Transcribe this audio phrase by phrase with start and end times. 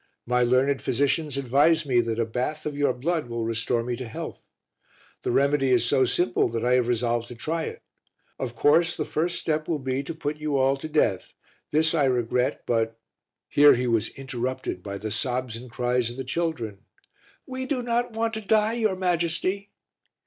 [0.25, 4.07] My learned physicians advise me that a bath of your blood will restore me to
[4.07, 4.47] health.
[5.21, 7.83] The remedy is so simple that I have resolved to try it.
[8.39, 11.33] Of course, the first step will be to put you all to death.
[11.69, 12.99] This I regret, but"
[13.47, 16.79] Here he was interrupted by the sobs and cries of the children
[17.45, 19.69] "We do not want to die, your Majesty!"